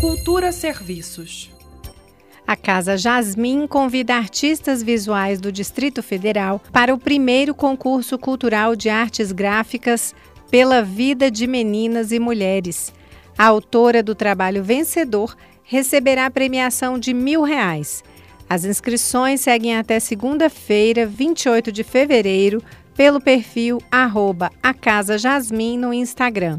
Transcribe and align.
Cultura 0.00 0.50
Serviços. 0.50 1.50
A 2.46 2.56
Casa 2.56 2.96
Jasmim 2.96 3.66
convida 3.66 4.14
artistas 4.14 4.82
visuais 4.82 5.38
do 5.38 5.52
Distrito 5.52 6.02
Federal 6.02 6.58
para 6.72 6.94
o 6.94 6.98
primeiro 6.98 7.54
concurso 7.54 8.18
cultural 8.18 8.74
de 8.74 8.88
artes 8.88 9.30
gráficas 9.30 10.14
pela 10.50 10.82
vida 10.82 11.30
de 11.30 11.46
meninas 11.46 12.12
e 12.12 12.18
mulheres. 12.18 12.94
A 13.36 13.44
autora 13.44 14.02
do 14.02 14.14
trabalho 14.14 14.64
vencedor 14.64 15.36
receberá 15.62 16.24
a 16.24 16.30
premiação 16.30 16.98
de 16.98 17.12
mil 17.12 17.42
reais. 17.42 18.02
As 18.48 18.64
inscrições 18.64 19.42
seguem 19.42 19.76
até 19.76 20.00
segunda-feira, 20.00 21.04
28 21.04 21.70
de 21.70 21.84
fevereiro, 21.84 22.62
pelo 22.96 23.20
perfil 23.20 23.82
arroba 23.90 24.50
no 25.76 25.92
Instagram. 25.92 26.58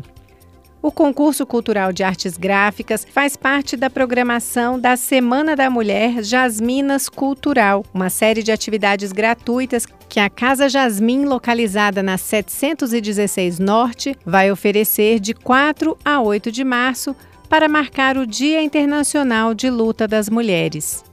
O 0.83 0.91
concurso 0.91 1.45
cultural 1.45 1.93
de 1.93 2.03
artes 2.03 2.35
gráficas 2.35 3.05
faz 3.05 3.35
parte 3.35 3.77
da 3.77 3.87
programação 3.87 4.79
da 4.79 4.97
Semana 4.97 5.55
da 5.55 5.69
Mulher 5.69 6.23
Jasminas 6.23 7.07
Cultural, 7.07 7.85
uma 7.93 8.09
série 8.09 8.41
de 8.41 8.51
atividades 8.51 9.11
gratuitas 9.11 9.85
que 10.09 10.19
a 10.19 10.27
Casa 10.27 10.67
Jasmim, 10.67 11.25
localizada 11.25 12.01
na 12.01 12.17
716 12.17 13.59
Norte, 13.59 14.17
vai 14.25 14.51
oferecer 14.51 15.19
de 15.19 15.35
4 15.35 15.95
a 16.03 16.19
8 16.19 16.51
de 16.51 16.63
março 16.63 17.15
para 17.47 17.69
marcar 17.69 18.17
o 18.17 18.25
Dia 18.25 18.63
Internacional 18.63 19.53
de 19.53 19.69
Luta 19.69 20.07
das 20.07 20.29
Mulheres. 20.29 21.03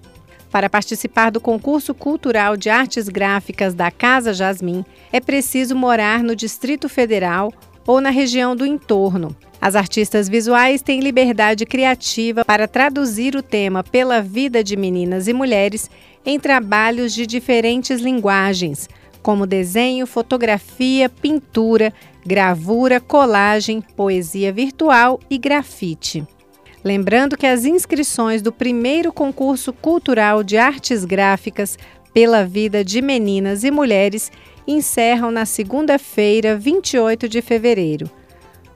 Para 0.51 0.71
participar 0.71 1.31
do 1.31 1.43
concurso 1.43 1.93
cultural 1.93 2.57
de 2.57 2.71
artes 2.71 3.07
gráficas 3.11 3.75
da 3.75 3.91
Casa 3.91 4.33
Jasmim, 4.33 4.83
é 5.13 5.21
preciso 5.21 5.77
morar 5.77 6.23
no 6.23 6.35
Distrito 6.35 6.89
Federal 6.89 7.53
ou 7.89 8.03
na 8.03 8.11
região 8.11 8.55
do 8.55 8.67
entorno. 8.67 9.35
As 9.59 9.75
artistas 9.75 10.29
visuais 10.29 10.83
têm 10.83 11.01
liberdade 11.01 11.65
criativa 11.65 12.45
para 12.45 12.69
traduzir 12.69 13.35
o 13.35 13.43
tema 13.43 13.83
pela 13.83 14.21
vida 14.21 14.63
de 14.63 14.77
meninas 14.77 15.27
e 15.27 15.33
mulheres 15.33 15.91
em 16.25 16.39
trabalhos 16.39 17.15
de 17.15 17.27
diferentes 17.27 17.99
linguagens, 17.99 18.91
como 19.23 19.47
desenho, 19.47 20.07
fotografia, 20.07 21.09
pintura, 21.09 21.91
gravura, 22.27 23.01
colagem, 23.01 23.81
poesia 23.81 24.53
virtual 24.53 25.19
e 25.31 25.39
grafite. 25.39 26.27
Lembrando 26.85 27.37
que 27.39 27.47
as 27.47 27.65
inscrições 27.65 28.43
do 28.43 28.53
primeiro 28.53 29.13
concurso 29.13 29.73
cultural 29.73 30.45
de 30.45 30.59
artes 30.59 31.07
gráficas 31.07 31.79
pela 32.19 32.45
vida 32.45 32.85
de 32.85 33.01
meninas 33.01 33.63
e 33.63 33.71
mulheres 33.71 34.33
encerram 34.67 35.31
na 35.31 35.47
segunda-feira, 35.47 36.57
28 36.57 37.29
de 37.29 37.41
fevereiro. 37.41 38.11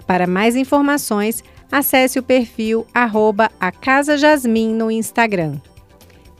Para 0.06 0.28
mais 0.28 0.54
informações, 0.54 1.42
acesse 1.68 2.20
o 2.20 2.22
perfil 2.22 2.86
arroba 2.94 3.50
a 3.58 3.72
Casa 3.72 4.16
Jasmim 4.16 4.72
no 4.72 4.92
Instagram. 4.92 5.56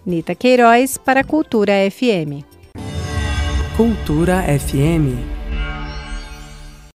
Nita 0.06 0.32
Queiroz 0.32 0.96
para 0.96 1.24
Cultura 1.24 1.72
FM. 1.90 2.46
Cultura 3.76 4.44
FM 4.60 5.41